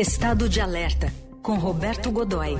Estado 0.00 0.48
de 0.48 0.62
Alerta, 0.62 1.08
com 1.42 1.56
Roberto 1.56 2.10
Godoy. 2.10 2.54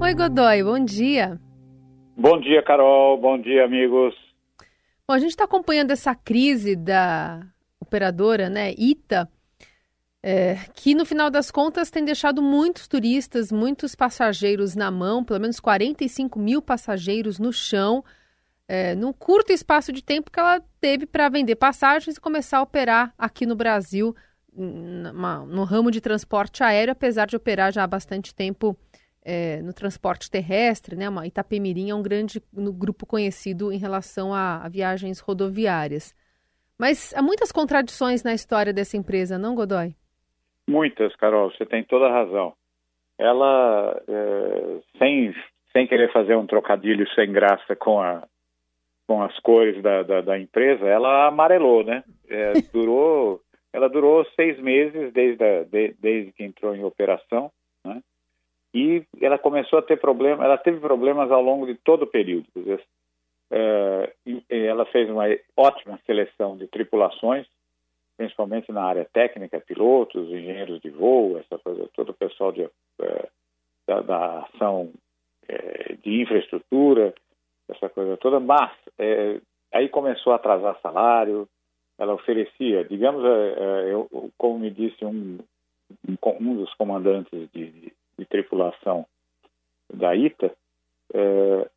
Oi, 0.00 0.14
Godoy, 0.14 0.62
bom 0.62 0.78
dia. 0.84 1.40
Bom 2.16 2.38
dia, 2.38 2.62
Carol. 2.62 3.20
Bom 3.20 3.36
dia, 3.36 3.64
amigos. 3.64 4.14
Bom, 5.04 5.14
a 5.14 5.18
gente 5.18 5.30
está 5.30 5.42
acompanhando 5.42 5.90
essa 5.90 6.14
crise 6.14 6.76
da 6.76 7.44
operadora, 7.80 8.48
né, 8.48 8.72
ITA, 8.78 9.28
é, 10.22 10.54
que 10.72 10.94
no 10.94 11.04
final 11.04 11.28
das 11.28 11.50
contas 11.50 11.90
tem 11.90 12.04
deixado 12.04 12.40
muitos 12.40 12.86
turistas, 12.86 13.50
muitos 13.50 13.96
passageiros 13.96 14.76
na 14.76 14.92
mão, 14.92 15.24
pelo 15.24 15.40
menos 15.40 15.58
45 15.58 16.38
mil 16.38 16.62
passageiros 16.62 17.40
no 17.40 17.52
chão 17.52 18.04
é, 18.66 18.94
num 18.94 19.12
curto 19.12 19.52
espaço 19.52 19.92
de 19.92 20.02
tempo 20.02 20.30
que 20.30 20.40
ela 20.40 20.62
teve 20.80 21.06
para 21.06 21.28
vender 21.28 21.56
passagens 21.56 22.16
e 22.16 22.20
começar 22.20 22.58
a 22.58 22.62
operar 22.62 23.12
aqui 23.18 23.44
no 23.46 23.54
Brasil 23.54 24.14
numa, 24.56 25.44
no 25.44 25.64
ramo 25.64 25.90
de 25.90 26.00
transporte 26.00 26.62
aéreo, 26.62 26.92
apesar 26.92 27.26
de 27.26 27.36
operar 27.36 27.72
já 27.72 27.82
há 27.82 27.86
bastante 27.86 28.34
tempo 28.34 28.76
é, 29.24 29.60
no 29.62 29.72
transporte 29.72 30.30
terrestre, 30.30 30.96
né? 30.96 31.08
Uma 31.08 31.26
Itapemirim 31.26 31.90
é 31.90 31.94
um 31.94 32.02
grande 32.02 32.42
grupo 32.52 33.06
conhecido 33.06 33.72
em 33.72 33.78
relação 33.78 34.32
a, 34.32 34.64
a, 34.64 34.68
viagens 34.68 35.18
rodoviárias. 35.18 36.14
Mas 36.78 37.14
há 37.14 37.22
muitas 37.22 37.50
contradições 37.50 38.22
na 38.22 38.34
história 38.34 38.72
dessa 38.72 38.96
empresa, 38.96 39.38
não, 39.38 39.54
Godoy? 39.54 39.94
Muitas, 40.68 41.14
Carol. 41.16 41.50
Você 41.50 41.64
tem 41.64 41.82
toda 41.84 42.06
a 42.06 42.12
razão. 42.12 42.52
Ela, 43.18 44.02
é, 44.08 44.80
sem, 44.98 45.34
sem 45.72 45.86
querer 45.86 46.12
fazer 46.12 46.36
um 46.36 46.46
trocadilho 46.46 47.08
sem 47.14 47.32
graça 47.32 47.76
com 47.76 48.00
a, 48.00 48.26
com 49.06 49.22
as 49.22 49.38
cores 49.40 49.82
da, 49.82 50.02
da, 50.02 50.20
da 50.20 50.38
empresa, 50.38 50.86
ela 50.86 51.26
amarelou, 51.26 51.84
né? 51.84 52.02
É, 52.28 52.52
durou, 52.72 53.40
ela 53.72 53.88
durou 53.88 54.24
seis 54.36 54.58
meses 54.58 55.12
desde, 55.12 55.44
a, 55.44 55.64
de, 55.64 55.94
desde 56.00 56.32
que 56.32 56.44
entrou 56.44 56.74
em 56.74 56.84
operação, 56.84 57.50
né? 57.84 58.02
E 58.72 59.04
ela 59.20 59.38
começou 59.38 59.78
a 59.78 59.82
ter 59.82 60.00
problemas, 60.00 60.44
ela 60.44 60.58
teve 60.58 60.80
problemas 60.80 61.30
ao 61.30 61.40
longo 61.40 61.66
de 61.66 61.76
todo 61.76 62.02
o 62.02 62.10
período. 62.10 62.46
Dizer, 62.56 62.82
é, 63.50 64.12
ela 64.50 64.84
fez 64.86 65.08
uma 65.08 65.24
ótima 65.56 65.98
seleção 66.04 66.56
de 66.56 66.66
tripulações, 66.66 67.46
principalmente 68.16 68.72
na 68.72 68.82
área 68.82 69.06
técnica, 69.12 69.60
pilotos, 69.60 70.28
engenheiros 70.28 70.80
de 70.80 70.90
voo, 70.90 71.38
essa 71.38 71.58
coisa, 71.58 71.88
todo 71.94 72.10
o 72.10 72.14
pessoal 72.14 72.50
de, 72.50 72.68
é, 73.00 73.28
da, 73.86 74.00
da 74.00 74.38
ação 74.40 74.90
é, 75.48 75.94
de 76.02 76.22
infraestrutura, 76.22 77.14
essa 77.68 77.88
coisa 77.88 78.16
toda, 78.16 78.40
mas 78.40 78.72
é, 79.04 79.40
aí 79.72 79.88
começou 79.88 80.32
a 80.32 80.36
atrasar 80.36 80.78
salário, 80.80 81.48
ela 81.98 82.14
oferecia, 82.14 82.84
digamos, 82.84 83.24
é, 83.24 83.28
é 83.28 83.92
eu, 83.92 84.30
como 84.36 84.58
me 84.58 84.70
disse 84.70 85.04
um, 85.04 85.38
um, 86.08 86.54
dos 86.56 86.72
comandantes 86.74 87.30
de, 87.52 87.68
de, 87.68 87.92
de, 88.18 88.24
tripulação 88.26 89.06
da 89.92 90.14
ITA, 90.14 90.52
é, 91.12 91.70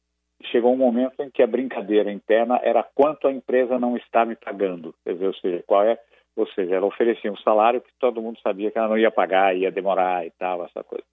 chegou 0.46 0.74
um 0.74 0.78
momento 0.78 1.22
em 1.22 1.30
que 1.30 1.44
a 1.44 1.48
brincadeira 1.48 2.12
interna 2.12 2.60
era 2.64 2.84
quanto 2.84 3.28
a 3.28 3.32
empresa 3.32 3.80
não 3.80 3.98
está 3.98 4.26
me 4.26 4.36
pagando, 4.36 4.94
quer 5.04 5.14
dizer, 5.14 5.28
ou 5.28 5.36
seja, 5.36 5.64
qual 5.68 5.84
é, 5.84 6.00
ou 6.36 6.48
seja, 6.48 6.76
ela 6.76 6.86
oferecia 6.86 7.32
um 7.32 7.38
salário 7.38 7.82
que 7.82 7.92
todo 8.00 8.22
mundo 8.22 8.40
sabia 8.42 8.72
que 8.72 8.78
ela 8.78 8.90
não 8.90 8.98
ia 8.98 9.12
pagar, 9.12 9.56
ia 9.56 9.72
demorar 9.72 10.26
e 10.26 10.32
tal, 10.32 10.64
essa 10.64 10.84
coisa. 10.84 11.06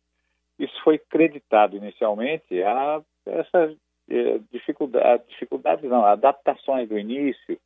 Isso 0.58 0.74
foi 0.84 0.98
creditado 0.98 1.76
inicialmente 1.76 2.62
a 2.62 3.02
essa 3.26 3.74
é, 4.08 4.38
dificuldade, 4.52 5.24
dificuldades 5.28 5.88
não, 5.88 6.04
adaptações 6.04 6.88
do 6.88 6.98
início, 6.98 7.58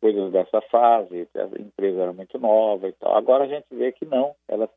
coisas 0.00 0.32
dessa 0.32 0.60
fase, 0.62 1.28
a 1.34 1.60
empresa 1.60 2.02
era 2.02 2.12
muito 2.12 2.38
nova 2.38 2.88
e 2.88 2.92
tal. 2.92 3.16
Agora 3.16 3.44
a 3.44 3.48
gente 3.48 3.66
vê 3.70 3.92
que 3.92 4.04
não, 4.04 4.34
ela 4.48 4.68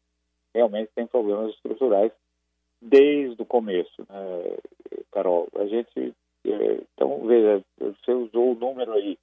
realmente 0.53 0.89
tem 0.95 1.05
problemas 1.05 1.53
estruturais 1.53 2.11
desde 2.81 3.41
o 3.41 3.45
começo, 3.45 4.05
né, 4.09 4.57
Carol. 5.11 5.47
A 5.55 5.65
gente, 5.65 6.13
é, 6.45 6.81
então, 6.93 7.25
veja, 7.25 7.63
você 7.77 8.11
usou 8.11 8.51
o 8.51 8.55
número 8.55 8.93
aí. 8.93 9.17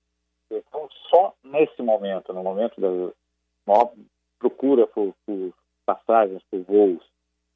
Então, 0.50 0.88
só 1.08 1.34
nesse 1.42 1.80
momento, 1.82 2.32
no 2.32 2.42
momento 2.42 2.80
da 2.80 2.88
maior 3.66 3.92
procura 4.38 4.86
por, 4.86 5.14
por 5.24 5.52
passagens, 5.86 6.42
por 6.50 6.60
voos, 6.64 7.04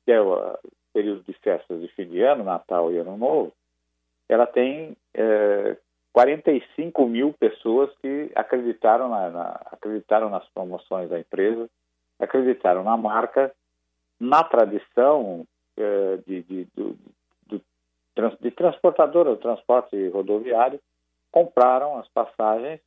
que 0.04 0.12
é 0.12 0.20
o 0.20 0.58
período 0.92 1.22
de 1.22 1.32
festas 1.34 1.80
de 1.80 1.88
fim 1.88 2.06
de 2.06 2.22
ano, 2.22 2.44
Natal 2.44 2.90
e 2.90 2.98
Ano 2.98 3.16
Novo, 3.16 3.52
ela 4.28 4.46
tem 4.46 4.96
é, 5.14 5.76
45 6.12 7.06
mil 7.06 7.32
pessoas 7.32 7.90
que 8.02 8.30
acreditaram, 8.34 9.08
na, 9.08 9.30
na, 9.30 9.60
acreditaram 9.72 10.28
nas 10.28 10.46
promoções 10.48 11.08
da 11.08 11.18
empresa, 11.18 11.68
acreditaram 12.18 12.82
na 12.82 12.96
marca, 12.96 13.52
na 14.18 14.42
tradição 14.42 15.46
é, 15.76 16.18
de, 16.26 16.42
de, 16.42 16.64
do, 16.74 16.96
do, 17.46 17.62
de 18.40 18.50
transportadora, 18.50 19.30
do 19.30 19.36
transporte 19.36 20.08
rodoviário, 20.08 20.80
compraram 21.30 21.98
as 21.98 22.08
passagens 22.08 22.80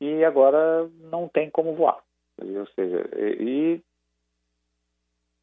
e 0.00 0.24
agora 0.24 0.88
não 1.10 1.28
tem 1.28 1.50
como 1.50 1.74
voar. 1.74 1.98
Ou 2.38 2.66
seja, 2.74 3.08
e, 3.16 3.36
e 3.40 3.82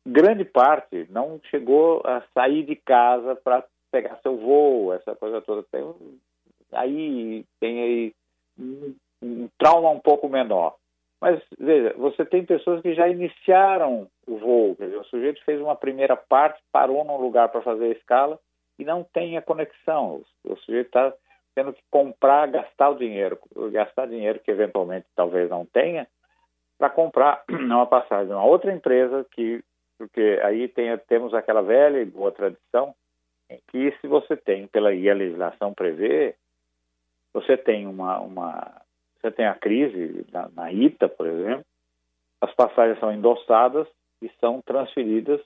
grande 0.06 0.46
parte 0.46 1.08
não 1.10 1.40
chegou 1.50 2.02
a 2.06 2.24
sair 2.34 2.64
de 2.64 2.76
casa 2.76 3.36
para 3.36 3.64
pegar 3.92 4.20
seu 4.22 4.38
voo, 4.38 4.94
essa 4.94 5.16
coisa 5.16 5.42
toda. 5.42 5.64
Tem, 5.72 5.84
aí 6.72 7.46
tem 7.60 7.82
aí 7.82 8.16
um, 8.60 8.96
um 9.22 9.50
trauma 9.58 9.90
um 9.90 10.00
pouco 10.00 10.28
menor. 10.30 10.76
Mas, 11.22 11.42
veja, 11.60 11.94
você 11.98 12.26
tem 12.26 12.46
pessoas 12.46 12.82
que 12.82 12.94
já 12.94 13.08
iniciaram 13.08 14.08
o 14.26 14.38
voo. 14.38 14.76
Quer 14.76 14.86
dizer, 14.86 14.98
o 14.98 15.06
sujeito 15.06 15.44
fez 15.44 15.60
uma 15.60 15.76
primeira 15.76 16.16
parte, 16.16 16.62
parou 16.72 17.04
num 17.04 17.18
lugar 17.18 17.50
para 17.50 17.62
fazer 17.62 17.86
a 17.86 17.98
escala 17.98 18.40
e 18.78 18.86
não 18.86 19.04
tem 19.04 19.38
a 19.38 19.42
conexão. 19.42 20.24
O, 20.46 20.54
o 20.54 20.58
sujeito 20.60 20.88
está 20.88 21.14
tendo 21.54 21.74
que 21.74 21.82
comprar, 21.92 22.48
gastar 22.48 22.90
o 22.90 22.98
dinheiro, 22.98 23.38
gastar 23.72 24.08
dinheiro 24.08 24.40
que 24.40 24.52
eventualmente 24.52 25.08
talvez 25.14 25.50
não 25.50 25.66
tenha, 25.66 26.08
para 26.78 26.90
comprar 26.90 27.44
uma 27.52 27.86
passagem 27.86 28.34
uma 28.34 28.46
outra 28.46 28.72
empresa 28.72 29.26
que, 29.32 29.62
porque 29.98 30.40
aí 30.44 30.70
tem, 30.70 30.98
temos 31.00 31.34
aquela 31.34 31.62
velha 31.62 32.00
e 32.00 32.06
boa 32.06 32.32
tradição 32.32 32.96
que 33.72 33.92
se 34.00 34.08
você 34.08 34.36
tem, 34.38 34.68
pela 34.68 34.94
e 34.94 35.10
a 35.10 35.14
legislação 35.14 35.74
prevê, 35.74 36.36
você 37.34 37.58
tem 37.58 37.88
uma, 37.88 38.20
uma 38.20 38.82
você 39.22 39.32
tem 39.32 39.46
a 39.46 39.56
crise 39.56 40.26
na, 40.32 40.50
na 40.50 40.72
ITA, 40.72 41.10
por 41.10 41.28
exemplo, 41.28 41.66
as 42.42 42.54
passagens 42.54 43.00
são 43.00 43.12
endossadas 43.12 43.88
e 44.22 44.30
são 44.40 44.62
transferidas 44.62 45.42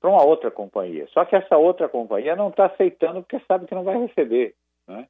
para 0.00 0.10
uma 0.10 0.24
outra 0.24 0.50
companhia. 0.50 1.06
Só 1.12 1.24
que 1.24 1.36
essa 1.36 1.56
outra 1.56 1.88
companhia 1.88 2.34
não 2.34 2.48
está 2.48 2.66
aceitando 2.66 3.22
porque 3.22 3.40
sabe 3.46 3.66
que 3.66 3.74
não 3.74 3.84
vai 3.84 3.98
receber. 3.98 4.54
Né? 4.86 5.06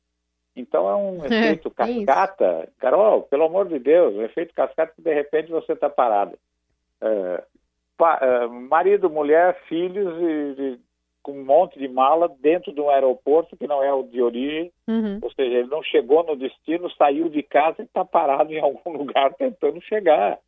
Então 0.55 0.89
é 0.89 0.97
um 0.97 1.25
efeito 1.25 1.69
é 1.69 2.05
cascata. 2.05 2.69
Carol, 2.79 3.23
pelo 3.23 3.45
amor 3.45 3.69
de 3.69 3.79
Deus, 3.79 4.15
um 4.15 4.23
efeito 4.23 4.53
cascata 4.53 4.93
que 4.95 5.03
de 5.03 5.15
repente 5.15 5.51
você 5.51 5.73
está 5.73 5.89
parado. 5.89 6.37
É, 7.01 7.45
pa, 7.97 8.19
é, 8.21 8.47
marido, 8.47 9.09
mulher, 9.09 9.61
filhos 9.69 10.15
e, 10.21 10.79
com 11.23 11.33
um 11.33 11.45
monte 11.45 11.79
de 11.79 11.89
mala 11.89 12.29
dentro 12.41 12.73
de 12.73 12.81
um 12.81 12.91
aeroporto 12.91 13.57
que 13.57 13.67
não 13.67 13.83
é 13.83 13.93
o 13.93 14.03
de 14.03 14.21
origem, 14.21 14.73
uhum. 14.89 15.19
ou 15.23 15.31
seja, 15.33 15.59
ele 15.59 15.69
não 15.69 15.83
chegou 15.83 16.25
no 16.25 16.37
destino, 16.37 16.91
saiu 16.93 17.29
de 17.29 17.43
casa 17.43 17.77
e 17.81 17.85
está 17.85 18.05
parado 18.05 18.53
em 18.53 18.61
algum 18.61 18.91
lugar 18.97 19.33
tentando 19.35 19.81
chegar. 19.83 20.39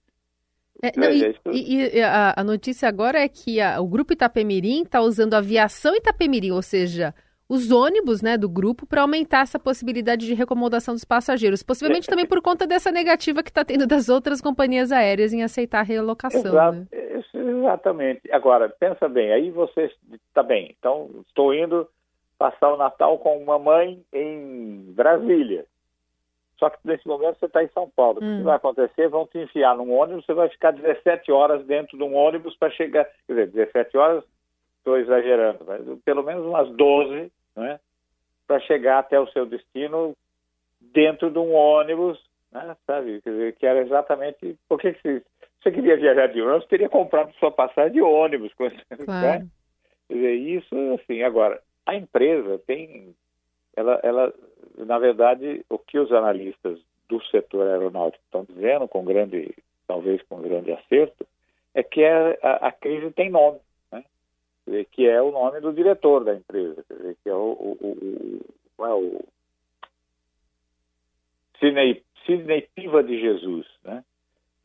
É, 0.83 0.91
não, 0.99 1.11
e, 1.11 1.31
isso... 1.31 1.41
e, 1.53 1.97
e 1.97 2.03
a, 2.03 2.35
a, 2.37 2.45
notícia 2.45 2.89
agora 2.89 3.21
é 3.21 3.29
que 3.29 3.61
a, 3.61 3.81
o 3.81 3.87
grupo 3.87 4.13
Itapemirim 4.13 4.83
está 4.83 5.01
usando 5.01 5.35
a 5.35 5.39
aviação 5.39 5.95
Itapemirim, 5.95 6.51
ou 6.51 6.63
seja, 6.63 7.15
os 7.49 7.71
ônibus 7.71 8.21
né, 8.23 8.37
do 8.37 8.49
grupo 8.49 8.87
para 8.87 9.03
aumentar 9.03 9.43
essa 9.43 9.59
possibilidade 9.59 10.27
de 10.27 10.35
recomodação 10.35 10.95
dos 10.95 11.05
passageiros, 11.05 11.63
possivelmente 11.63 12.07
também 12.11 12.27
por 12.27 12.43
conta 12.43 12.67
dessa 12.67 12.91
negativa 12.91 13.43
que 13.43 13.51
está 13.51 13.65
tendo 13.65 13.87
das 13.87 14.09
outras 14.09 14.41
companhias 14.41 14.91
aéreas 14.91 15.33
em 15.33 15.43
aceitar 15.43 15.81
a 15.81 15.85
relocação. 15.85 16.41
Exato, 16.41 16.79
né? 16.79 17.14
Exatamente. 17.49 18.31
Agora, 18.33 18.69
pensa 18.69 19.09
bem, 19.09 19.33
aí 19.33 19.51
você 19.51 19.91
está 20.13 20.43
bem, 20.43 20.75
então 20.79 21.11
estou 21.27 21.55
indo 21.55 21.89
passar 22.39 22.73
o 22.73 22.77
Natal 22.77 23.19
com 23.19 23.39
uma 23.39 23.59
mãe 23.59 24.03
em 24.13 24.93
Brasília. 24.93 25.65
Só 26.59 26.71
que 26.71 26.79
nesse 26.85 27.07
momento 27.07 27.39
você 27.39 27.47
está 27.47 27.63
em 27.63 27.69
São 27.69 27.91
Paulo. 27.91 28.21
Hum. 28.23 28.35
O 28.35 28.39
que 28.39 28.45
vai 28.45 28.57
acontecer? 28.57 29.09
Vão 29.09 29.27
te 29.27 29.39
enfiar 29.39 29.77
num 29.77 29.93
ônibus, 29.93 30.25
você 30.25 30.35
vai 30.35 30.49
ficar 30.49 30.73
17 30.73 31.31
horas 31.33 31.65
dentro 31.67 31.97
de 31.97 32.03
um 32.03 32.15
ônibus 32.15 32.57
para 32.57 32.71
chegar. 32.71 33.05
Quer 33.27 33.33
dizer, 33.33 33.47
17 33.49 33.97
horas 33.97 34.25
estou 34.79 34.99
exagerando, 34.99 35.65
mas 35.67 35.83
pelo 36.05 36.23
menos 36.23 36.45
umas 36.45 36.69
12, 36.71 37.33
né, 37.57 37.81
para 38.47 38.61
chegar 38.61 38.99
até 38.99 39.19
o 39.19 39.27
seu 39.29 39.47
destino 39.47 40.15
dentro 40.79 41.31
de 41.31 41.39
um 41.39 41.55
ônibus, 41.55 42.23
né, 42.53 42.77
sabe? 42.87 43.23
Quer 43.23 43.31
dizer, 43.31 43.57
que 43.57 43.67
era 43.67 43.81
exatamente. 43.81 44.57
Por 44.69 44.79
que 44.79 44.93
você, 44.93 45.23
você 45.65 45.73
queria 45.73 45.97
viajar 45.97 46.29
de 46.29 46.41
ônibus? 46.41 46.67
Teria 46.67 46.89
comprado 46.89 47.33
sua 47.35 47.51
passagem 47.51 47.95
de 47.95 48.03
ônibus. 48.03 48.53
Claro. 49.05 49.41
Né? 49.41 49.49
Dizer, 50.09 50.35
isso, 50.35 50.75
assim, 51.01 51.23
agora, 51.23 51.61
a 51.87 51.95
empresa 51.95 52.59
tem. 52.67 53.15
Ela, 53.75 53.99
ela, 54.03 54.33
na 54.77 54.99
verdade, 54.99 55.65
o 55.69 55.79
que 55.79 55.99
os 55.99 56.13
analistas 56.13 56.79
do 57.09 57.23
setor 57.25 57.67
aeronáutico 57.67 58.23
estão 58.25 58.45
dizendo 58.45 58.87
com 58.87 59.05
grande 59.05 59.55
talvez 59.87 60.23
com 60.23 60.41
grande 60.41 60.73
acerto, 60.73 61.27
é 61.75 61.83
que 61.83 62.05
a, 62.05 62.37
a, 62.43 62.69
a 62.69 62.73
crise 62.73 63.11
tem 63.13 63.31
nome, 63.31 63.61
né? 63.91 64.05
dizer, 64.67 64.87
que 64.87 65.07
é 65.07 65.21
o 65.21 65.31
nome 65.31 65.61
do 65.61 65.73
diretor 65.73 66.25
da 66.25 66.35
empresa, 66.35 66.85
quer 66.87 66.95
dizer, 66.95 67.17
que 67.23 67.29
é 67.29 67.35
o, 67.35 67.53
o, 67.53 67.79
o, 67.81 68.41
o, 68.79 68.87
é 68.87 68.95
o 68.95 69.25
Sidney, 71.59 72.03
Sidney 72.25 72.69
Piva 72.75 73.03
de 73.03 73.21
Jesus. 73.21 73.67
Né? 73.85 74.05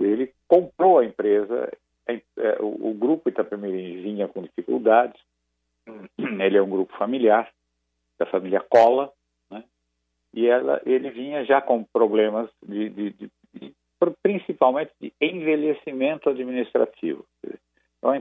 Ele 0.06 0.34
comprou 0.48 1.00
a 1.00 1.06
empresa, 1.06 1.72
é, 2.07 2.22
o, 2.60 2.90
o 2.90 2.94
grupo 2.94 3.30
Itapemirim 3.30 4.01
vinha 4.01 4.28
com 4.28 4.42
dificuldades, 4.42 5.19
ele 6.18 6.57
é 6.57 6.62
um 6.62 6.69
grupo 6.69 6.96
familiar, 6.98 7.50
da 8.18 8.25
família 8.25 8.60
Cola, 8.60 9.12
né? 9.50 9.63
e 10.34 10.46
ela, 10.46 10.81
ele 10.86 11.10
vinha 11.10 11.46
já 11.46 11.62
com 11.62 11.84
problemas 11.84 12.50
de, 12.62 12.90
de, 12.90 13.10
de, 13.12 13.31
de 13.54 13.74
principalmente 14.22 14.92
de 15.00 15.13
envelhecimento 15.22 16.30
administrativo. 16.30 17.25
Então, 17.98 18.13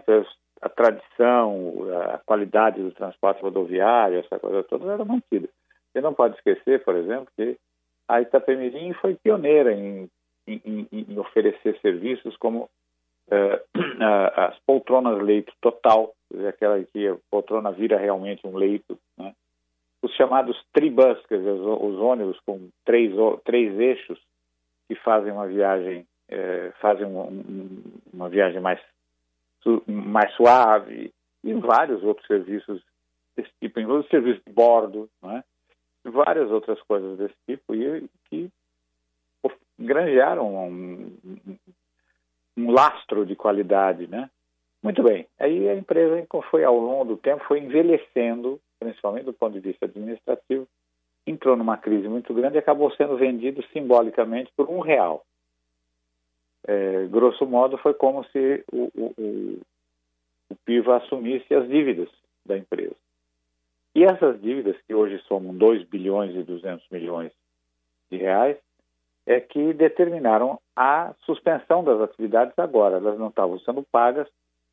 a 0.61 0.69
tradição, 0.69 1.75
a 2.13 2.19
qualidade 2.19 2.83
do 2.83 2.93
transporte 2.93 3.43
rodoviário, 3.43 4.19
essa 4.19 4.39
coisa 4.39 4.63
toda 4.65 4.93
era 4.93 5.05
mantida. 5.05 5.49
Você 5.93 6.01
não 6.01 6.15
pode 6.15 6.37
esquecer, 6.37 6.85
por 6.85 6.97
exemplo, 6.97 7.29
que 7.37 7.57
a 8.09 8.21
Itapemirim 8.21 8.93
foi 8.95 9.15
pioneira 9.15 9.73
em, 9.73 10.09
em, 10.65 10.89
em 10.93 11.19
oferecer 11.19 11.79
serviços 11.81 12.37
como 12.37 12.65
uh, 13.31 14.41
as 14.41 14.59
poltronas 14.61 15.23
leito 15.23 15.53
total, 15.61 16.15
aquela 16.49 16.83
que 16.85 17.09
a 17.09 17.17
poltrona 17.31 17.71
vira 17.73 17.99
realmente 17.99 18.47
um 18.47 18.57
leito, 18.57 18.99
né? 19.17 19.35
os 20.03 20.13
chamados 20.15 20.57
tribus, 20.73 21.25
quer 21.27 21.39
dizer, 21.39 21.51
os, 21.51 21.99
ônibus 21.99 22.39
com 22.47 22.69
três, 22.85 23.13
três 23.45 23.79
eixos 23.79 24.19
que 24.89 24.95
fazem 24.95 25.33
uma 25.33 25.47
viagem, 25.47 26.07
eh, 26.29 26.73
fazem 26.81 27.05
um, 27.05 27.83
uma 28.13 28.29
viagem 28.29 28.61
mais, 28.61 28.81
mais 29.87 30.33
suave 30.35 31.13
e 31.43 31.53
vários 31.55 32.03
outros 32.05 32.27
serviços 32.27 32.81
desse 33.37 33.51
tipo, 33.61 33.81
inclusive 33.81 34.09
serviços 34.09 34.43
de 34.47 34.53
bordo, 34.53 35.11
né? 35.23 35.43
várias 36.05 36.51
outras 36.51 36.81
coisas 36.83 37.19
desse 37.19 37.35
tipo 37.47 37.75
e 37.75 38.09
que 38.31 38.49
granjearam 39.79 40.69
um, 40.69 41.17
um, 42.57 42.71
lastro 42.71 43.25
de 43.25 43.37
qualidade, 43.37 44.07
né? 44.07 44.29
Muito 44.83 45.03
bem. 45.03 45.27
Aí 45.39 45.69
a 45.69 45.75
empresa 45.75 46.27
foi 46.51 46.65
ao 46.65 46.79
longo 46.79 47.05
do 47.05 47.17
tempo 47.17 47.45
foi 47.45 47.61
envelhecendo, 47.61 48.61
principalmente 48.79 49.25
do 49.25 49.33
ponto 49.33 49.55
de 49.55 49.61
vista 49.61 49.87
administrativo, 49.87 50.67
entrou 51.27 51.57
numa 51.57 51.77
crise 51.77 52.09
muito 52.09 52.33
grande 52.33 52.57
e 52.57 52.59
acabou 52.59 52.91
sendo 52.93 53.17
vendido 53.17 53.63
simbolicamente 53.73 54.51
por 54.57 54.69
um 54.69 54.81
real. 54.81 55.25
É, 56.67 57.07
grosso 57.07 57.47
modo, 57.47 57.79
foi 57.79 57.95
como 57.95 58.25
se 58.27 58.65
o, 58.73 58.91
o, 58.95 59.15
o, 59.19 59.61
o 60.51 60.57
PIVA 60.65 60.97
assumisse 60.97 61.55
as 61.55 61.69
dívidas 61.69 62.09
da 62.45 62.57
empresa. 62.57 62.97
E 63.95 64.05
essas 64.05 64.41
dívidas, 64.41 64.77
que 64.87 64.95
hoje 64.95 65.19
somam 65.27 65.55
2 65.55 65.85
bilhões 65.85 66.35
e 66.35 66.43
200 66.43 66.87
milhões 66.91 67.33
de 68.11 68.17
reais, 68.17 68.57
é 69.29 69.41
que 69.41 69.75
determinaram 69.75 70.59
a 70.75 71.13
suspensão 71.27 71.85
das 71.85 72.01
atividades 72.01 72.59
agora. 72.59 72.97
Elas 72.97 73.19
não 73.19 73.29
estavam 73.29 73.59
sendo 73.61 73.83
pagas 73.93 74.27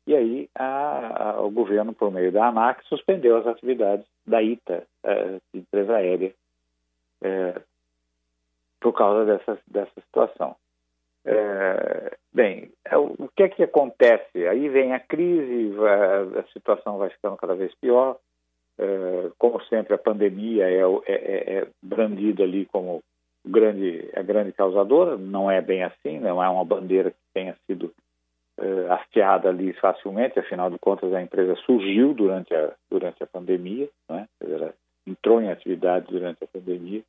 e 0.06 0.16
aí 0.16 0.48
a, 0.54 1.30
a, 1.30 1.40
o 1.42 1.50
governo, 1.50 1.92
por 1.92 2.10
meio 2.10 2.32
da 2.32 2.46
ANAC, 2.46 2.82
suspendeu 2.86 3.36
as 3.36 3.46
atividades 3.46 4.06
da 4.26 4.42
ITA, 4.42 4.82
é, 5.04 5.38
empresa 5.52 5.96
aérea, 5.96 6.32
é, 7.22 7.60
por 8.80 8.94
causa 8.94 9.26
dessa, 9.26 9.58
dessa 9.66 10.00
situação. 10.00 10.56
É, 11.26 12.16
bem, 12.32 12.72
o 13.18 13.28
que 13.36 13.42
é 13.42 13.48
que 13.50 13.62
acontece? 13.62 14.46
Aí 14.46 14.70
vem 14.70 14.94
a 14.94 15.00
crise, 15.00 15.76
a, 15.84 16.40
a 16.40 16.44
situação 16.52 16.96
vai 16.96 17.10
ficando 17.10 17.36
cada 17.36 17.54
vez 17.54 17.74
pior, 17.74 18.16
é, 18.78 19.30
como 19.36 19.60
sempre, 19.64 19.92
a 19.92 19.98
pandemia 19.98 20.66
é, 20.70 20.80
é, 20.80 21.14
é, 21.14 21.58
é 21.58 21.68
brandida 21.82 22.42
ali 22.42 22.64
como 22.66 23.02
grande, 23.46 24.08
a 24.14 24.22
grande 24.22 24.52
causadora, 24.52 25.16
não 25.16 25.50
é 25.50 25.60
bem 25.60 25.84
assim, 25.84 26.18
não 26.18 26.42
é 26.42 26.48
uma 26.48 26.64
bandeira 26.64 27.10
que 27.10 27.16
tenha 27.32 27.56
sido 27.66 27.92
é, 28.58 28.92
hasteada 28.92 29.48
ali 29.48 29.72
facilmente, 29.74 30.38
afinal 30.38 30.70
de 30.70 30.78
contas 30.78 31.12
a 31.12 31.22
empresa 31.22 31.54
surgiu 31.64 32.14
durante 32.14 32.54
a, 32.54 32.72
durante 32.90 33.22
a 33.22 33.26
pandemia, 33.26 33.88
né? 34.08 34.26
ela 34.40 34.74
entrou 35.06 35.40
em 35.40 35.50
atividade 35.50 36.06
durante 36.08 36.42
a 36.42 36.46
pandemia, 36.46 37.02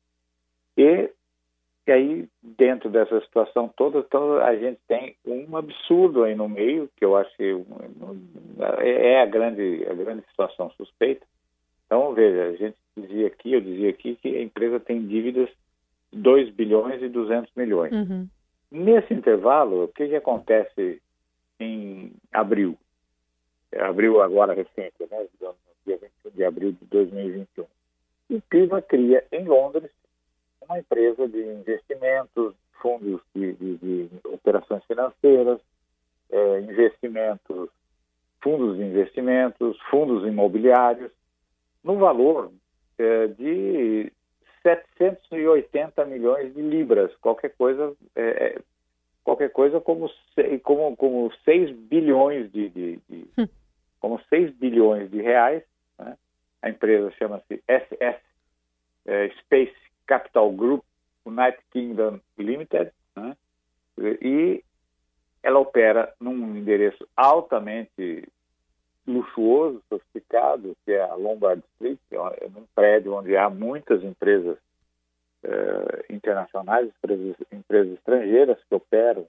e, 0.76 1.10
e 1.86 1.92
aí 1.92 2.28
dentro 2.42 2.88
dessa 2.88 3.20
situação 3.22 3.68
toda, 3.76 3.98
então, 3.98 4.38
a 4.38 4.54
gente 4.54 4.78
tem 4.86 5.16
um 5.26 5.56
absurdo 5.56 6.22
aí 6.22 6.34
no 6.34 6.48
meio, 6.48 6.88
que 6.96 7.04
eu 7.04 7.16
acho 7.16 7.34
que 7.36 7.56
é, 8.80 9.12
é 9.14 9.22
a 9.22 9.26
grande, 9.26 9.86
a 9.90 9.94
grande 9.94 10.22
situação 10.28 10.70
suspeita, 10.76 11.26
então, 11.86 12.12
veja, 12.12 12.44
a 12.44 12.52
gente 12.52 12.76
dizia 12.94 13.26
aqui, 13.26 13.54
eu 13.54 13.62
dizia 13.62 13.88
aqui 13.88 14.14
que 14.16 14.36
a 14.36 14.42
empresa 14.42 14.78
tem 14.78 15.06
dívidas 15.06 15.48
2 16.12 16.50
bilhões 16.50 17.02
e 17.02 17.08
200 17.08 17.52
milhões. 17.54 17.92
Uhum. 17.92 18.28
Nesse 18.70 19.14
intervalo, 19.14 19.84
o 19.84 19.88
que, 19.88 20.08
que 20.08 20.16
acontece 20.16 21.00
em 21.58 22.12
abril? 22.32 22.76
Abril 23.78 24.20
agora 24.20 24.54
recente, 24.54 24.94
né? 25.10 25.26
Dia 25.86 25.96
21 25.96 26.30
de 26.34 26.44
abril 26.44 26.72
de 26.72 26.84
2021. 26.86 27.64
O 28.30 28.40
PIVA 28.42 28.82
cria 28.82 29.24
em 29.32 29.44
Londres 29.44 29.90
uma 30.62 30.78
empresa 30.78 31.26
de 31.26 31.38
investimentos, 31.38 32.54
fundos 32.80 33.20
de, 33.34 33.54
de, 33.54 33.76
de 33.78 34.10
operações 34.24 34.84
financeiras, 34.84 35.58
é, 36.30 36.60
investimentos, 36.60 37.70
fundos 38.42 38.76
de 38.76 38.84
investimentos, 38.84 39.78
fundos 39.90 40.26
imobiliários, 40.26 41.10
no 41.82 41.96
valor 41.96 42.52
é, 42.98 43.28
de 43.28 44.12
780 44.62 46.04
milhões 46.06 46.54
de 46.54 46.60
libras, 46.60 47.14
qualquer 47.16 47.54
coisa, 47.56 47.94
é, 48.14 48.22
é 48.22 48.58
qualquer 49.24 49.50
coisa 49.50 49.80
como, 49.80 50.10
como, 50.62 50.96
como 50.96 51.32
6 51.44 51.76
bilhões 51.76 52.50
de, 52.50 52.68
de, 52.70 53.00
de 53.08 53.26
hum. 53.38 53.48
como 54.00 54.20
6 54.28 54.54
bilhões 54.54 55.10
de 55.10 55.20
reais. 55.20 55.62
Né? 55.98 56.16
A 56.62 56.70
empresa 56.70 57.10
chama-se 57.18 57.62
SS 57.68 58.20
é, 59.06 59.28
Space 59.40 59.76
Capital 60.06 60.50
Group 60.52 60.82
United 61.24 61.62
Kingdom 61.70 62.20
Limited, 62.38 62.90
né? 63.16 63.36
e 64.22 64.64
ela 65.42 65.58
opera 65.58 66.12
num 66.20 66.56
endereço 66.56 67.06
altamente 67.16 68.26
luxuoso, 69.08 69.82
sofisticado, 69.88 70.76
que 70.84 70.92
é 70.92 71.02
a 71.02 71.14
Lombard 71.14 71.62
Street, 71.74 71.98
é, 72.10 72.16
é 72.16 72.46
um 72.46 72.64
prédio 72.74 73.14
onde 73.14 73.36
há 73.36 73.48
muitas 73.48 74.04
empresas 74.04 74.58
eh, 75.42 76.04
internacionais, 76.10 76.90
empresas, 76.98 77.36
empresas, 77.50 77.92
estrangeiras 77.94 78.58
que 78.68 78.74
operam 78.74 79.26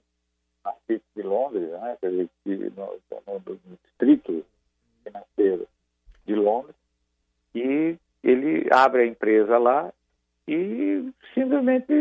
na 0.64 0.72
City 0.86 1.04
de 1.16 1.22
Londres, 1.22 1.70
né, 1.70 1.96
quer 2.00 2.10
dizer, 2.10 2.28
no, 2.76 2.98
no, 3.26 3.42
no 3.46 3.78
distrito 3.84 4.44
financeiro 5.02 5.66
de 6.26 6.34
Londres, 6.34 6.74
e 7.54 7.96
ele 8.22 8.68
abre 8.70 9.02
a 9.02 9.06
empresa 9.06 9.56
lá 9.56 9.92
e 10.46 11.10
simplesmente 11.32 11.92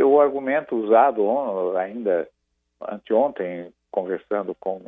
o 0.00 0.20
argumento 0.20 0.76
usado 0.76 1.76
ainda 1.76 2.28
anteontem, 2.80 3.72
conversando 3.90 4.54
com 4.54 4.80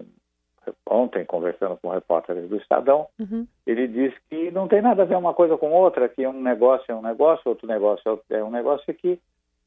ontem, 0.88 1.24
conversando 1.24 1.76
com 1.76 1.88
repórteres 1.88 2.48
do 2.48 2.56
Estadão, 2.56 3.06
uhum. 3.18 3.46
ele 3.66 3.88
disse 3.88 4.16
que 4.28 4.50
não 4.50 4.68
tem 4.68 4.82
nada 4.82 5.02
a 5.02 5.06
ver 5.06 5.16
uma 5.16 5.34
coisa 5.34 5.56
com 5.56 5.70
outra, 5.72 6.08
que 6.08 6.26
um 6.26 6.42
negócio 6.42 6.90
é 6.90 6.94
um 6.94 7.02
negócio, 7.02 7.48
outro 7.48 7.66
negócio 7.66 8.20
é 8.30 8.42
um 8.42 8.50
negócio 8.50 8.84
e 8.88 8.94
que 8.94 9.20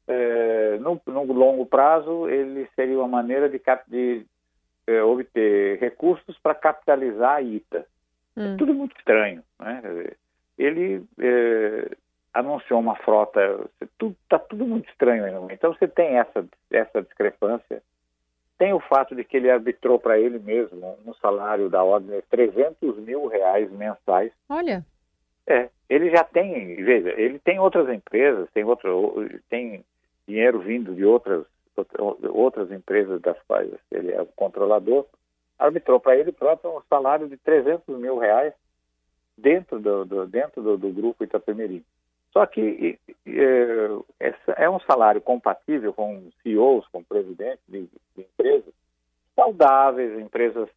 é, 0.06 0.78
no, 0.80 1.00
no, 1.06 1.32
longo 1.32 1.66
prazo 1.66 2.28
ele 2.28 2.68
seria 2.74 2.98
uma 2.98 3.08
maneira 3.08 3.48
de, 3.48 3.58
cap, 3.58 3.84
de 3.88 4.24
é, 4.86 5.02
obter 5.02 5.78
recursos 5.78 6.38
para 6.38 6.54
capitalizar 6.54 7.36
a 7.36 7.42
ITA. 7.42 7.86
É 8.36 8.40
hum. 8.40 8.54
É 8.54 8.56
tudo 8.56 8.72
muito 8.72 8.96
estranho. 8.96 9.42
Né? 9.60 10.12
Ele 10.56 11.04
é, 11.20 11.90
anunciou 12.32 12.80
uma 12.80 12.96
frota, 12.96 13.40
está 13.80 13.86
tudo, 13.98 14.16
tá 14.28 14.38
tudo 14.38 14.66
muito 14.66 14.88
estranho. 14.88 15.48
Então 15.50 15.74
você 15.74 15.86
tem 15.86 16.16
essa, 16.16 16.44
essa 16.70 17.02
discrepância 17.02 17.82
tem 18.58 18.72
o 18.72 18.80
fato 18.80 19.14
de 19.14 19.22
que 19.24 19.36
ele 19.36 19.50
arbitrou 19.50 19.98
para 19.98 20.18
ele 20.18 20.38
mesmo 20.40 20.98
um 21.06 21.14
salário 21.14 21.70
da 21.70 21.82
ordem 21.82 22.16
de 22.16 22.22
300 22.22 22.98
mil 22.98 23.26
reais 23.28 23.70
mensais. 23.70 24.32
Olha. 24.48 24.84
É, 25.46 25.70
ele 25.88 26.10
já 26.10 26.24
tem, 26.24 26.76
veja, 26.76 27.14
ele 27.16 27.38
tem 27.38 27.58
outras 27.58 27.88
empresas, 27.88 28.50
tem 28.52 28.64
outro, 28.64 29.26
tem 29.48 29.84
dinheiro 30.26 30.58
vindo 30.58 30.94
de 30.94 31.04
outras 31.04 31.46
outras 32.30 32.72
empresas 32.72 33.20
das 33.20 33.36
quais 33.46 33.70
ele 33.92 34.10
é 34.10 34.20
o 34.20 34.26
controlador, 34.26 35.06
arbitrou 35.56 36.00
para 36.00 36.16
ele 36.16 36.32
próprio 36.32 36.76
um 36.76 36.82
salário 36.90 37.28
de 37.28 37.36
300 37.36 37.96
mil 37.96 38.18
reais 38.18 38.52
dentro 39.36 39.78
do, 39.78 40.04
do 40.04 40.26
dentro 40.26 40.60
do, 40.60 40.76
do 40.76 40.90
grupo 40.90 41.22
Itapemirim. 41.22 41.84
Só 42.32 42.44
que 42.46 42.98
é, 43.26 44.34
é 44.56 44.70
um 44.70 44.80
salário 44.80 45.20
compatível 45.20 45.92
com 45.92 46.30
CEOs, 46.42 46.86
com 46.88 47.02
presidentes 47.02 47.64
de, 47.68 47.88
de 48.16 48.22
empresas, 48.22 48.74
saudáveis, 49.34 50.18
empresas 50.18 50.68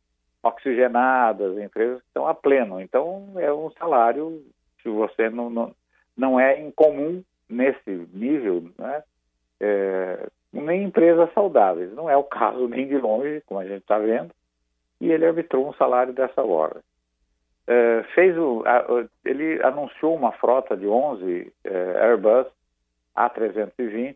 oxigenadas, 0.43 1.57
empresas 1.57 1.99
que 2.01 2.07
estão 2.07 2.27
a 2.27 2.33
pleno. 2.33 2.81
Então, 2.81 3.33
é 3.37 3.51
um 3.53 3.69
salário 3.71 4.43
que 4.79 4.89
você 4.89 5.29
não, 5.29 5.49
não, 5.49 5.75
não 6.17 6.39
é 6.39 6.59
incomum 6.59 7.23
nesse 7.47 8.07
nível, 8.13 8.63
né? 8.77 9.03
É, 9.59 10.27
nem 10.51 10.83
empresas 10.83 11.31
saudáveis. 11.33 11.93
Não 11.93 12.09
é 12.09 12.17
o 12.17 12.23
caso 12.23 12.67
nem 12.67 12.87
de 12.87 12.97
longe, 12.97 13.41
como 13.45 13.59
a 13.59 13.65
gente 13.65 13.81
está 13.81 13.99
vendo, 13.99 14.31
e 14.99 15.11
ele 15.11 15.25
arbitrou 15.25 15.67
um 15.67 15.73
salário 15.73 16.13
dessa 16.13 16.41
ordem. 16.41 16.81
É, 17.67 18.03
fez 18.15 18.37
o, 18.37 18.63
a, 18.65 18.85
ele 19.23 19.61
anunciou 19.63 20.15
uma 20.15 20.31
frota 20.33 20.75
de 20.75 20.87
11 20.87 21.53
é, 21.63 22.05
Airbus 22.05 22.47
A320 23.15 24.15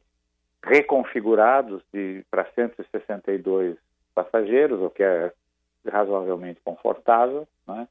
reconfigurados 0.64 1.84
para 2.32 2.46
162 2.56 3.78
passageiros, 4.16 4.82
o 4.82 4.90
que 4.90 5.04
é 5.04 5.32
razoavelmente 5.88 6.60
confortável. 6.64 7.48
Né? 7.68 7.88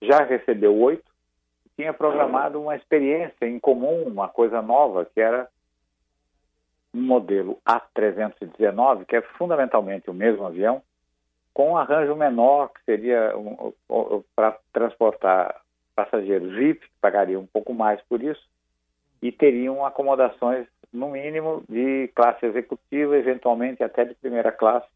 Já 0.00 0.22
recebeu 0.22 0.76
oito, 0.78 1.10
tinha 1.76 1.92
programado 1.92 2.60
uma 2.60 2.76
experiência 2.76 3.46
em 3.46 3.58
comum, 3.58 4.04
uma 4.04 4.28
coisa 4.28 4.62
nova, 4.62 5.04
que 5.04 5.20
era 5.20 5.48
um 6.94 7.02
modelo 7.02 7.58
A319, 7.66 9.06
que 9.06 9.16
é 9.16 9.22
fundamentalmente 9.22 10.10
o 10.10 10.14
mesmo 10.14 10.46
avião, 10.46 10.82
com 11.54 11.72
um 11.72 11.76
arranjo 11.76 12.16
menor, 12.16 12.68
que 12.68 12.82
seria 12.84 13.36
um, 13.36 13.72
para 14.34 14.56
transportar 14.72 15.60
passageiros 15.94 16.52
VIP, 16.54 16.80
que 16.80 16.92
pagariam 17.00 17.42
um 17.42 17.46
pouco 17.46 17.74
mais 17.74 18.00
por 18.02 18.22
isso, 18.22 18.42
e 19.20 19.30
teriam 19.30 19.84
acomodações, 19.84 20.66
no 20.92 21.10
mínimo, 21.10 21.62
de 21.68 22.08
classe 22.14 22.44
executiva, 22.44 23.16
eventualmente 23.16 23.82
até 23.82 24.04
de 24.04 24.14
primeira 24.14 24.50
classe, 24.50 24.86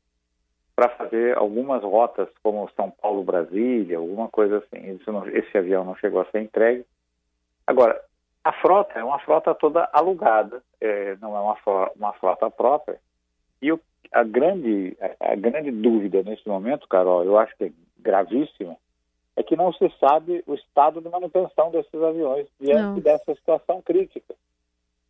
para 0.74 0.90
fazer 0.90 1.36
algumas 1.38 1.82
rotas, 1.82 2.28
como 2.42 2.70
São 2.76 2.90
Paulo-Brasília, 2.90 3.96
alguma 3.96 4.28
coisa 4.28 4.58
assim. 4.58 4.98
Não, 5.06 5.26
esse 5.28 5.56
avião 5.56 5.84
não 5.84 5.96
chegou 5.96 6.20
a 6.20 6.26
ser 6.26 6.40
entregue. 6.40 6.84
Agora, 7.66 7.98
a 8.44 8.52
frota 8.52 8.98
é 8.98 9.02
uma 9.02 9.18
frota 9.20 9.54
toda 9.54 9.88
alugada, 9.92 10.62
é, 10.80 11.16
não 11.20 11.34
é 11.34 11.40
uma, 11.40 11.90
uma 11.96 12.12
frota 12.14 12.50
própria. 12.50 12.98
E 13.60 13.72
o, 13.72 13.80
a, 14.12 14.22
grande, 14.22 14.96
a, 15.20 15.34
grande 15.34 15.70
dúvida 15.70 16.22
nesse 16.22 16.46
momento, 16.48 16.88
Carol, 16.88 17.24
eu 17.24 17.38
acho 17.38 17.56
que 17.56 17.64
é 17.64 17.72
gravíssima, 17.98 18.76
é 19.36 19.42
que 19.42 19.56
não 19.56 19.72
se 19.72 19.88
sabe 20.00 20.42
o 20.46 20.54
estado 20.54 21.00
de 21.00 21.08
manutenção 21.08 21.70
desses 21.70 21.94
aviões 21.94 22.46
diante 22.60 22.80
não. 22.82 23.00
dessa 23.00 23.34
situação 23.34 23.82
crítica. 23.82 24.34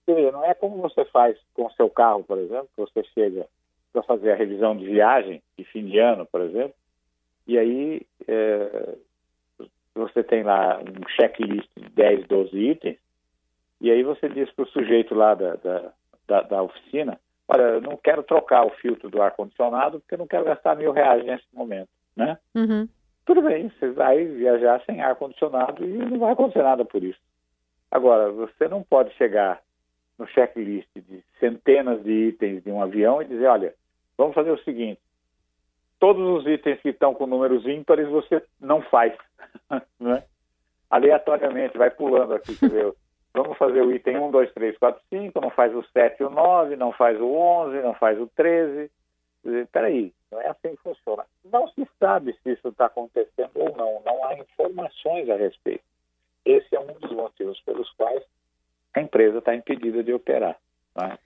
Dizer, 0.06 0.32
não 0.32 0.44
é 0.44 0.54
como 0.54 0.76
você 0.76 1.04
faz 1.06 1.36
com 1.54 1.66
o 1.66 1.72
seu 1.72 1.90
carro, 1.90 2.24
por 2.24 2.38
exemplo, 2.38 2.68
que 2.74 2.80
você 2.80 3.02
chega 3.14 3.46
para 3.92 4.02
fazer 4.02 4.32
a 4.32 4.36
revisão 4.36 4.76
de 4.76 4.84
viagem 4.84 5.42
de 5.56 5.64
fim 5.64 5.84
de 5.86 5.98
ano, 5.98 6.26
por 6.26 6.40
exemplo, 6.40 6.74
e 7.46 7.58
aí 7.58 8.02
é, 8.26 8.94
você 9.94 10.22
tem 10.22 10.42
lá 10.42 10.78
um 10.78 11.08
checklist 11.08 11.68
de 11.76 11.88
10, 11.90 12.26
12 12.26 12.56
itens, 12.56 12.98
e 13.80 13.90
aí 13.90 14.02
você 14.02 14.28
diz 14.28 14.50
para 14.52 14.64
o 14.64 14.68
sujeito 14.68 15.14
lá 15.14 15.34
da, 15.34 15.54
da, 15.56 15.92
da, 16.26 16.42
da, 16.42 16.62
oficina, 16.62 17.20
olha, 17.48 17.62
eu 17.62 17.80
não 17.80 17.96
quero 17.96 18.22
trocar 18.22 18.64
o 18.64 18.70
filtro 18.70 19.08
do 19.08 19.22
ar-condicionado 19.22 20.00
porque 20.00 20.14
eu 20.14 20.18
não 20.18 20.26
quero 20.26 20.44
gastar 20.44 20.76
mil 20.76 20.92
reais 20.92 21.24
nesse 21.24 21.44
momento, 21.52 21.88
né? 22.16 22.38
Uhum. 22.54 22.88
Tudo 23.24 23.42
bem, 23.42 23.68
você 23.70 23.90
vai 23.90 24.24
viajar 24.24 24.82
sem 24.84 25.00
ar-condicionado 25.00 25.84
e 25.84 25.88
não 25.88 26.18
vai 26.18 26.32
acontecer 26.32 26.62
nada 26.62 26.84
por 26.84 27.02
isso. 27.02 27.18
Agora, 27.90 28.30
você 28.30 28.68
não 28.68 28.82
pode 28.82 29.12
chegar 29.14 29.60
no 30.18 30.26
checklist 30.28 30.88
de 30.94 31.22
centenas 31.38 32.02
de 32.02 32.28
itens 32.28 32.62
de 32.62 32.70
um 32.70 32.82
avião 32.82 33.20
e 33.20 33.26
dizer, 33.26 33.46
olha, 33.46 33.74
vamos 34.16 34.34
fazer 34.34 34.50
o 34.50 34.62
seguinte, 34.62 35.00
todos 35.98 36.22
os 36.22 36.46
itens 36.46 36.80
que 36.80 36.90
estão 36.90 37.14
com 37.14 37.26
números 37.26 37.66
ímpares 37.66 38.08
você 38.08 38.42
não 38.60 38.82
faz, 38.82 39.12
né? 40.00 40.22
Aleatoriamente, 40.88 41.76
vai 41.76 41.90
pulando 41.90 42.34
aqui, 42.34 42.52
entendeu? 42.52 42.94
Vamos 43.36 43.58
fazer 43.58 43.82
o 43.82 43.92
item 43.92 44.16
1, 44.16 44.30
2, 44.30 44.52
3, 44.54 44.78
4, 44.78 45.02
5, 45.10 45.40
não 45.42 45.50
faz 45.50 45.74
o 45.74 45.84
7 45.92 46.22
e 46.22 46.24
o 46.24 46.30
9, 46.30 46.74
não 46.76 46.90
faz 46.90 47.20
o 47.20 47.26
11, 47.26 47.82
não 47.82 47.92
faz 47.92 48.18
o 48.18 48.26
13. 48.28 48.90
Espera 49.44 49.88
aí, 49.88 50.10
não 50.32 50.40
é 50.40 50.48
assim 50.48 50.74
que 50.74 50.82
funciona. 50.82 51.26
Não 51.44 51.68
se 51.68 51.86
sabe 52.00 52.34
se 52.42 52.52
isso 52.52 52.68
está 52.68 52.86
acontecendo 52.86 53.50
ou 53.54 53.76
não, 53.76 54.00
não 54.06 54.24
há 54.24 54.34
informações 54.38 55.28
a 55.28 55.36
respeito. 55.36 55.84
Esse 56.46 56.74
é 56.74 56.80
um 56.80 56.94
dos 56.94 57.12
motivos 57.12 57.60
pelos 57.60 57.90
quais 57.92 58.24
a 58.94 59.02
empresa 59.02 59.38
está 59.38 59.54
impedida 59.54 60.02
de 60.02 60.14
operar. 60.14 60.56
Né? 60.96 61.18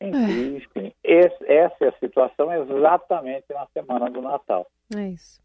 Enfim, 0.00 0.94
esse, 1.02 1.44
essa 1.52 1.84
é 1.84 1.88
a 1.88 1.98
situação 1.98 2.52
exatamente 2.52 3.46
na 3.50 3.66
semana 3.66 4.08
do 4.08 4.22
Natal. 4.22 4.70
É 4.94 5.08
isso. 5.08 5.42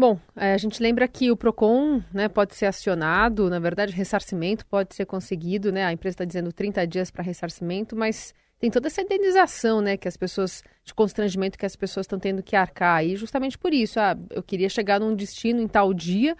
Bom, 0.00 0.18
é, 0.34 0.54
a 0.54 0.56
gente 0.56 0.82
lembra 0.82 1.06
que 1.06 1.30
o 1.30 1.36
PROCON 1.36 2.02
né, 2.10 2.26
pode 2.26 2.54
ser 2.54 2.64
acionado, 2.64 3.50
na 3.50 3.58
verdade, 3.58 3.92
ressarcimento 3.92 4.64
pode 4.64 4.94
ser 4.94 5.04
conseguido, 5.04 5.70
né? 5.70 5.84
A 5.84 5.92
empresa 5.92 6.14
está 6.14 6.24
dizendo 6.24 6.50
30 6.54 6.86
dias 6.86 7.10
para 7.10 7.22
ressarcimento, 7.22 7.94
mas 7.94 8.32
tem 8.58 8.70
toda 8.70 8.86
essa 8.86 9.02
indenização, 9.02 9.82
né, 9.82 9.98
que 9.98 10.08
as 10.08 10.16
pessoas, 10.16 10.64
de 10.84 10.94
constrangimento 10.94 11.58
que 11.58 11.66
as 11.66 11.76
pessoas 11.76 12.04
estão 12.04 12.18
tendo 12.18 12.42
que 12.42 12.56
arcar 12.56 12.96
aí, 12.96 13.14
justamente 13.14 13.58
por 13.58 13.74
isso. 13.74 14.00
Ah, 14.00 14.16
eu 14.30 14.42
queria 14.42 14.70
chegar 14.70 14.98
num 14.98 15.14
destino 15.14 15.60
em 15.60 15.68
tal 15.68 15.92
dia. 15.92 16.34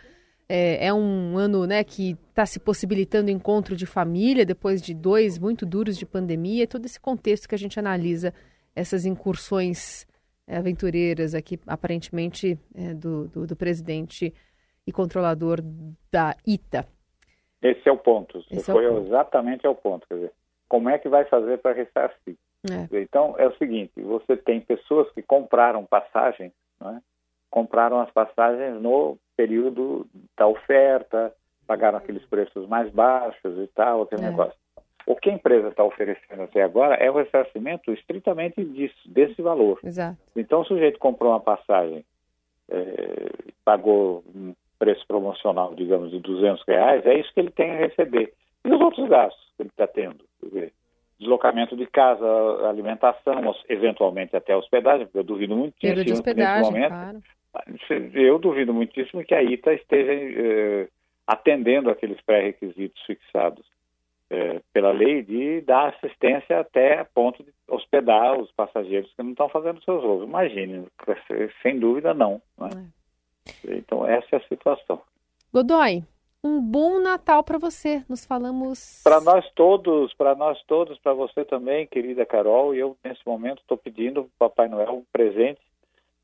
É, 0.49 0.87
é 0.87 0.95
um 0.95 1.37
ano, 1.37 1.67
né, 1.67 1.85
que 1.85 2.17
está 2.31 2.47
se 2.47 2.59
possibilitando 2.59 3.31
encontro 3.31 3.77
de 3.77 3.85
família 3.85 4.47
depois 4.47 4.81
de 4.81 4.95
dois 4.95 5.39
muito 5.39 5.67
duros 5.67 5.99
de 5.99 6.07
pandemia, 6.07 6.63
e 6.63 6.67
todo 6.67 6.87
esse 6.87 6.99
contexto 6.99 7.47
que 7.47 7.55
a 7.55 7.59
gente 7.59 7.79
analisa 7.79 8.33
essas 8.75 9.05
incursões 9.05 10.07
é, 10.07 10.10
aventureiras 10.57 11.35
aqui, 11.35 11.59
aparentemente, 11.67 12.59
é, 12.75 12.95
do, 12.95 13.29
do, 13.29 13.47
do, 13.47 13.57
presidente 13.57 14.35
e 14.87 14.93
controlador 14.93 15.61
da 16.11 16.37
ITA. 16.47 16.87
Esse 17.63 17.89
é 17.89 17.93
o 17.93 17.99
ponto. 17.99 18.39
Esse 18.39 18.61
Você 18.61 18.71
é 18.71 18.75
foi 18.75 18.89
ponto. 18.89 19.07
exatamente 19.07 19.67
ao 19.67 19.75
ponto. 19.75 20.07
Quer 20.09 20.15
dizer, 20.15 20.33
como 20.69 20.89
é 20.89 20.99
que 20.99 21.09
vai 21.09 21.25
fazer 21.25 21.59
para 21.59 21.75
ressarcir? 21.75 22.37
É. 22.69 23.01
Então, 23.01 23.35
é 23.39 23.47
o 23.47 23.57
seguinte, 23.57 23.93
você 24.03 24.37
tem 24.37 24.61
pessoas 24.61 25.11
que 25.13 25.23
compraram 25.23 25.87
passagens, 25.87 26.53
né? 26.81 27.01
compraram 27.51 28.01
as 28.01 28.11
passagens 28.11 28.81
no 28.81 29.19
período 29.37 30.07
da 30.37 30.47
oferta, 30.47 31.35
pagaram 31.67 31.99
aqueles 31.99 32.25
preços 32.27 32.69
mais 32.69 32.91
baixos 32.93 33.59
e 33.59 33.67
tal, 33.69 34.03
aquele 34.03 34.23
é. 34.25 34.31
negócio. 34.31 34.59
O 35.11 35.17
que 35.17 35.29
a 35.29 35.33
empresa 35.33 35.71
está 35.71 35.83
oferecendo 35.83 36.41
até 36.45 36.63
agora 36.63 36.95
é 36.95 37.11
o 37.11 37.15
ressarcimento 37.15 37.93
estritamente 37.93 38.65
disso, 38.65 38.95
desse 39.07 39.43
valor. 39.43 39.81
Exato. 39.83 40.17
Então, 40.37 40.61
o 40.61 40.65
sujeito 40.65 41.01
comprou 41.01 41.33
uma 41.33 41.41
passagem, 41.41 42.05
é, 42.71 43.31
pagou 43.65 44.23
um 44.33 44.55
preço 44.79 45.05
promocional, 45.09 45.75
digamos, 45.75 46.13
de 46.13 46.21
200 46.21 46.65
reais, 46.65 47.05
é 47.05 47.19
isso 47.19 47.35
que 47.35 47.41
ele 47.41 47.51
tem 47.51 47.73
a 47.73 47.79
receber. 47.79 48.33
E 48.65 48.73
os 48.73 48.81
outros 48.81 49.09
gastos 49.09 49.45
que 49.57 49.63
ele 49.65 49.71
está 49.71 49.89
tendo? 49.89 50.25
Deslocamento 51.19 51.77
de 51.77 51.87
casa, 51.87 52.25
alimentação, 52.69 53.53
eventualmente 53.69 54.37
até 54.37 54.55
hospedagem, 54.55 55.07
porque 55.07 55.19
eu 55.19 55.25
duvido 55.25 55.57
muito 55.57 55.75
que 55.77 55.93
de 55.93 56.13
hospedagem, 56.13 56.71
momento, 56.71 56.89
claro. 57.51 58.11
Eu 58.15 58.39
duvido 58.39 58.73
muitíssimo 58.73 59.25
que 59.25 59.35
a 59.35 59.43
ITA 59.43 59.75
esteja 59.75 60.13
eh, 60.13 60.89
atendendo 61.27 61.91
aqueles 61.91 62.21
pré-requisitos 62.21 63.03
fixados 63.07 63.67
é, 64.31 64.61
pela 64.73 64.93
lei 64.93 65.23
de 65.23 65.61
dar 65.63 65.89
assistência 65.89 66.61
até 66.61 67.05
ponto 67.13 67.43
de 67.43 67.53
hospedar 67.69 68.39
os 68.39 68.51
passageiros 68.53 69.13
que 69.13 69.23
não 69.23 69.31
estão 69.31 69.49
fazendo 69.49 69.83
seus 69.83 70.03
voos. 70.03 70.25
Imagine, 70.25 70.87
sem 71.63 71.79
dúvida 71.79 72.15
não. 72.15 72.41
Né? 72.57 72.87
É. 73.67 73.75
Então 73.75 74.07
essa 74.07 74.27
é 74.33 74.37
a 74.37 74.49
situação. 74.49 75.03
Godoy, 75.53 76.05
um 76.45 76.61
bom 76.61 77.01
Natal 77.01 77.43
para 77.43 77.59
você. 77.59 78.05
Nos 78.09 78.25
falamos. 78.25 79.03
Para 79.03 79.21
nós 79.21 79.45
todos, 79.55 80.15
para 80.15 80.35
nós 80.37 80.63
todos, 80.63 80.97
para 80.99 81.13
você 81.13 81.45
também, 81.45 81.87
querida 81.87 82.25
Carol. 82.25 82.75
E 82.75 82.79
eu 82.79 82.97
nesse 83.05 83.21
momento 83.27 83.61
estou 83.61 83.77
pedindo 83.77 84.31
para 84.39 84.49
Papai 84.49 84.69
Noel 84.69 84.95
um 84.95 85.05
presente 85.13 85.61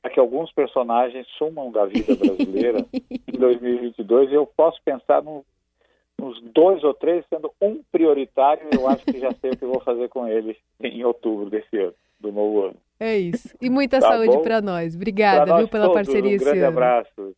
para 0.00 0.12
que 0.12 0.20
alguns 0.20 0.52
personagens 0.52 1.26
sumam 1.36 1.72
da 1.72 1.84
vida 1.84 2.14
brasileira 2.14 2.86
em 2.94 3.36
2022. 3.36 4.30
E 4.30 4.34
eu 4.34 4.46
posso 4.46 4.80
pensar 4.84 5.20
no 5.22 5.44
uns 6.20 6.40
dois 6.52 6.82
ou 6.82 6.94
três, 6.94 7.24
sendo 7.28 7.52
um 7.60 7.80
prioritário, 7.92 8.68
eu 8.72 8.88
acho 8.88 9.04
que 9.04 9.18
já 9.18 9.32
sei 9.32 9.50
o 9.50 9.56
que 9.56 9.64
vou 9.64 9.80
fazer 9.80 10.08
com 10.08 10.26
ele 10.26 10.56
em 10.80 11.04
outubro 11.04 11.50
desse 11.50 11.76
ano, 11.76 11.94
do 12.20 12.32
novo 12.32 12.64
ano. 12.66 12.76
É 12.98 13.16
isso. 13.16 13.54
E 13.60 13.68
muita 13.68 14.00
tá 14.00 14.08
saúde 14.08 14.38
para 14.42 14.60
nós. 14.62 14.96
Obrigada, 14.96 15.46
nós 15.46 15.58
viu, 15.58 15.68
pela 15.68 15.86
todos, 15.86 16.06
parceria 16.06 16.36
um 16.36 16.38
grande 16.38 16.64
abraço. 16.64 17.34